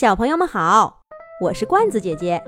[0.00, 1.02] 小朋友们好，
[1.42, 2.42] 我是罐子姐姐。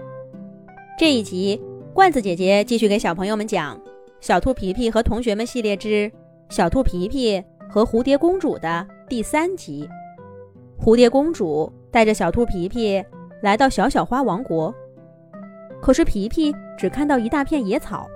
[0.98, 1.60] 这一集，
[1.92, 3.76] 罐子姐姐继续给小朋友们讲
[4.22, 6.10] 《小兔皮皮和同学们系列之
[6.48, 9.86] 小兔皮皮和蝴蝶公主》的第三集。
[10.80, 13.04] 蝴蝶公主带着小兔皮皮
[13.42, 14.74] 来到小小花王国，
[15.82, 18.08] 可是皮皮只看到一大片野草，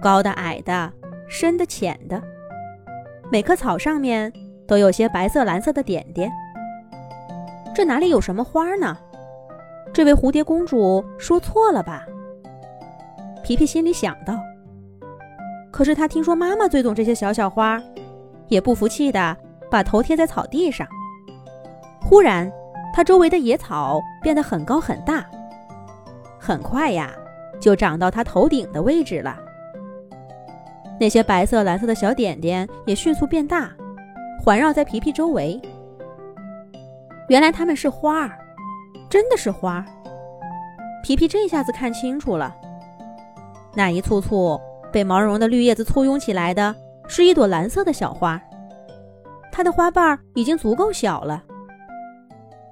[0.00, 0.90] 高的、矮的、
[1.28, 2.18] 深的、浅的，
[3.30, 4.32] 每棵草上面
[4.66, 6.32] 都有些白色、蓝色的点点。
[7.80, 8.94] 这哪里有什么花呢？
[9.90, 12.04] 这位蝴蝶公主说错了吧？
[13.42, 14.38] 皮皮心里想到。
[15.70, 17.82] 可是他听说妈妈最懂这些小小花，
[18.48, 19.34] 也不服气的
[19.70, 20.86] 把头贴在草地上。
[22.02, 22.52] 忽然，
[22.92, 25.24] 它周围的野草变得很高很大，
[26.38, 27.10] 很快呀，
[27.58, 29.38] 就长到它头顶的位置了。
[31.00, 33.72] 那些白色、蓝色的小点点也迅速变大，
[34.44, 35.58] 环绕在皮皮周围。
[37.30, 38.36] 原来它们是花儿，
[39.08, 39.84] 真的是花儿。
[41.00, 42.52] 皮皮这下子看清楚了，
[43.72, 46.74] 那一簇簇被毛茸茸的绿叶子簇拥起来的，
[47.06, 48.42] 是一朵蓝色的小花。
[49.52, 51.40] 它的花瓣已经足够小了，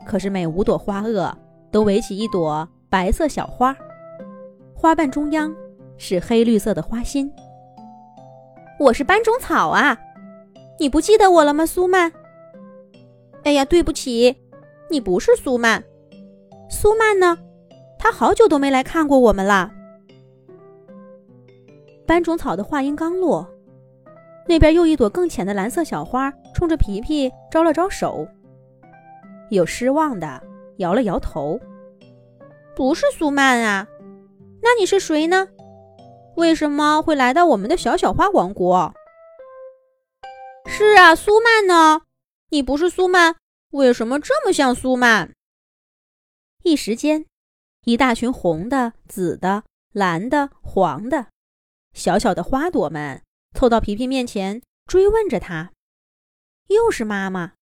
[0.04, 1.32] 可是每五朵花萼
[1.70, 3.76] 都围起一朵白色小花，
[4.74, 5.54] 花瓣中央
[5.98, 7.32] 是黑绿色的花心。
[8.80, 9.96] 我是斑种草啊，
[10.80, 12.12] 你不记得我了吗，苏曼？
[13.44, 14.36] 哎呀，对不起。
[14.90, 15.84] 你不是苏曼，
[16.70, 17.38] 苏曼呢？
[17.98, 19.70] 他好久都没来看过我们了。
[22.06, 23.46] 斑种草的话音刚落，
[24.46, 28.26] 那边又一朵更浅的蓝色小花冲着皮皮招了招手，
[29.50, 30.42] 有失望的
[30.78, 31.60] 摇了摇头。
[32.74, 33.86] 不是苏曼啊，
[34.62, 35.48] 那你是谁呢？
[36.36, 38.94] 为什么会来到我们的小小花王国？
[40.66, 42.02] 是啊，苏曼呢？
[42.50, 43.34] 你不是苏曼。
[43.70, 45.34] 为什么这么像苏曼？
[46.62, 47.26] 一时间，
[47.84, 51.30] 一大群红的、紫的、蓝的、黄的，
[51.92, 53.22] 小小的花朵们
[53.54, 55.72] 凑到皮皮面前，追问着他
[56.68, 57.52] ：“又是妈妈？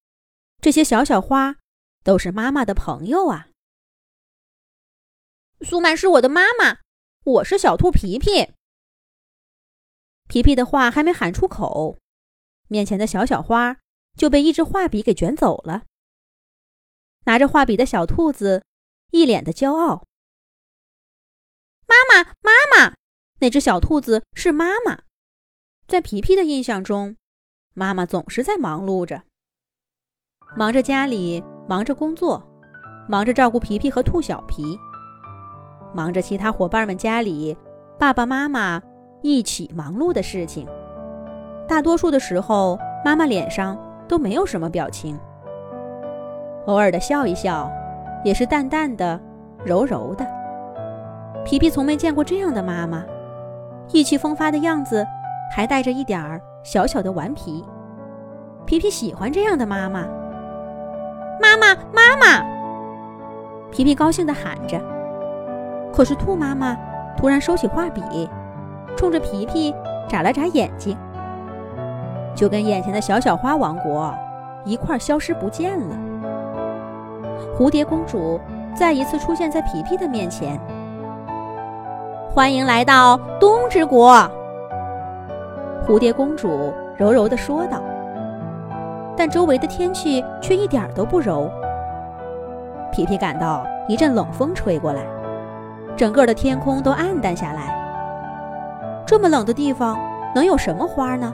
[0.61, 1.57] 这些小小花
[2.05, 3.49] 都是妈妈的朋友啊！”
[5.63, 6.79] 苏曼是我的妈妈，
[7.25, 8.53] 我是小兔皮皮。
[10.29, 11.99] 皮皮的话还没喊出口，
[12.69, 13.79] 面前的小小花
[14.17, 15.85] 就被一支画笔给卷走了。
[17.27, 18.65] 拿着画笔的小兔子，
[19.11, 20.05] 一脸的骄傲。
[21.87, 22.95] 妈妈，妈妈，
[23.41, 25.01] 那只小兔子是妈妈。
[25.89, 27.17] 在皮皮的印象中，
[27.75, 29.23] 妈妈总是在忙碌着，
[30.57, 32.45] 忙着家里，忙着工作，
[33.09, 34.79] 忙着照顾皮皮和兔小皮，
[35.93, 37.57] 忙着其他伙伴们家里
[37.99, 38.81] 爸爸妈妈
[39.23, 40.65] 一起忙碌的事情。
[41.67, 43.77] 大多数的时候，妈妈脸上
[44.07, 45.19] 都没有什么表情。
[46.67, 47.71] 偶尔的笑一笑，
[48.25, 49.19] 也是淡淡的、
[49.65, 50.27] 柔柔的。
[51.45, 53.05] 皮皮从没见过这样的妈妈，
[53.93, 55.07] 意气风发的样子，
[55.55, 57.65] 还带着一点儿小小的顽皮。
[58.65, 60.05] 皮皮喜欢这样的妈妈。
[61.41, 62.45] 妈妈，妈妈！
[63.71, 64.81] 皮皮高兴地喊着。
[65.93, 66.77] 可是兔妈妈
[67.17, 68.29] 突然收起画笔，
[68.97, 69.73] 冲着皮皮
[70.09, 70.97] 眨了眨眼睛，
[72.35, 74.13] 就跟眼前的小小花王国
[74.65, 75.97] 一块消失不见了。
[77.57, 78.41] 蝴蝶公主
[78.75, 80.61] 再一次出现在皮皮的面前。
[82.29, 84.15] 欢迎来到冬之国，
[85.87, 87.81] 蝴蝶公主柔柔地说道。
[89.17, 91.51] 但周围的天气却一点都不柔。
[92.93, 95.03] 皮皮感到一阵冷风吹过来，
[95.97, 97.75] 整个的天空都暗淡下来。
[99.07, 99.99] 这么冷的地方
[100.35, 101.33] 能有什么花呢？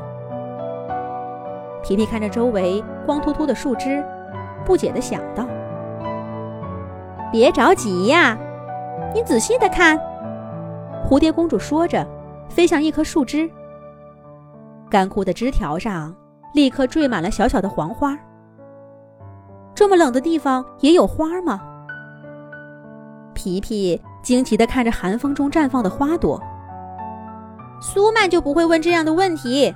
[1.83, 4.05] 皮皮看着周围光秃秃的树枝，
[4.65, 5.45] 不解地想到。
[7.33, 8.39] 别着急呀，
[9.15, 9.99] 你仔细的看。
[11.09, 12.07] 蝴蝶公主说着，
[12.51, 13.51] 飞向一棵树枝。
[14.91, 16.15] 干枯的枝条上
[16.53, 18.17] 立刻缀满了小小的黄花。
[19.75, 21.59] 这么冷的地方也有花吗？
[23.33, 26.41] 皮皮惊奇的看着寒风中绽放的花朵。
[27.81, 29.75] 苏曼就不会问这样的问题。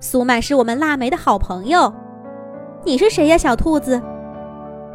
[0.00, 1.94] 苏曼是我们腊梅的好朋友。
[2.84, 4.02] 你是谁呀，小兔子？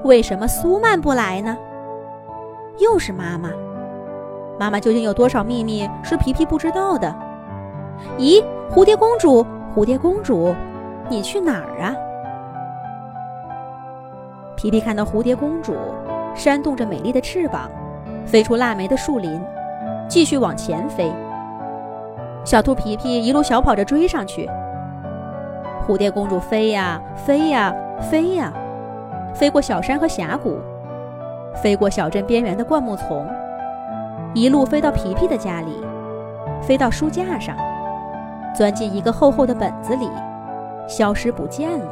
[0.03, 1.56] 为什么苏曼不来呢？
[2.80, 3.50] 又是妈妈，
[4.59, 7.13] 妈妈究竟有多少秘密是皮皮不知道的？
[8.18, 9.45] 咦，蝴蝶公主，
[9.75, 10.56] 蝴蝶公主，
[11.07, 11.95] 你去哪儿啊？
[14.56, 15.75] 皮皮看到蝴蝶公主
[16.33, 17.69] 扇动着美丽的翅膀，
[18.25, 19.39] 飞出腊梅的树林，
[20.07, 21.13] 继续往前飞。
[22.44, 24.50] 小兔皮皮一路小跑着追上去。
[25.86, 28.51] 蝴蝶公主飞呀飞呀飞呀。
[29.33, 30.60] 飞过小山和峡谷，
[31.56, 33.25] 飞过小镇边缘的灌木丛，
[34.33, 35.83] 一路飞到皮皮的家里，
[36.62, 37.56] 飞到书架上，
[38.54, 40.10] 钻进一个厚厚的本子里，
[40.88, 41.86] 消失不见了。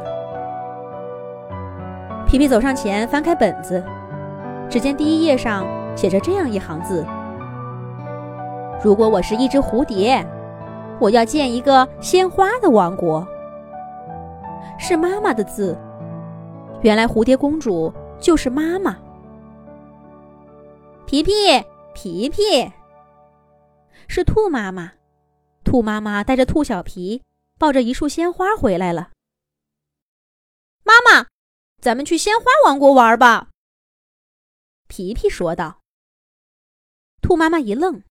[2.26, 3.82] 皮皮走上前，翻开本子，
[4.68, 5.66] 只见第一页上
[5.96, 7.04] 写着这样一行字
[8.84, 10.24] ：“如果我是一只蝴蝶，
[11.00, 13.26] 我要建一个鲜花的王国。”
[14.78, 15.76] 是妈妈的字。
[16.82, 18.98] 原来蝴蝶公主就是妈妈。
[21.06, 21.32] 皮皮，
[21.94, 22.72] 皮皮，
[24.08, 24.92] 是兔妈妈。
[25.62, 27.22] 兔妈妈带着兔小皮，
[27.58, 29.10] 抱着一束鲜花回来了。
[30.82, 31.26] 妈妈，
[31.80, 33.48] 咱们去鲜花王国玩吧。
[34.88, 35.80] 皮皮说道。
[37.20, 38.02] 兔妈妈一愣，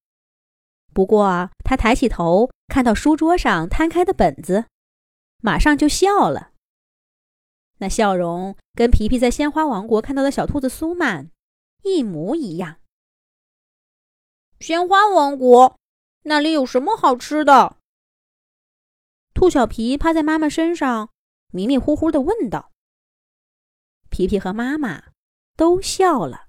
[0.93, 4.65] 不过她抬起头，看到书桌上摊开的本子，
[5.41, 6.48] 马上就笑了。
[7.79, 11.31] 那笑容跟皮皮在鲜花王国看到的小兔子苏曼
[11.83, 12.77] 一模一样。
[14.59, 15.77] 鲜花王国
[16.23, 17.77] 那里有什么好吃的？
[19.33, 21.09] 兔小皮趴在妈妈身上，
[21.51, 22.71] 迷迷糊糊的问道。
[24.09, 25.11] 皮皮和妈妈
[25.55, 26.47] 都笑了。